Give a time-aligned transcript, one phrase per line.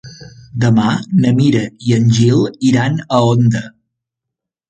[0.61, 0.93] Demà
[1.25, 3.65] na Mira i en Gil iran a Onda.